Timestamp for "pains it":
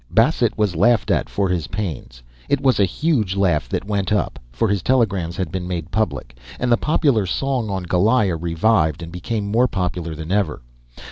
1.67-2.59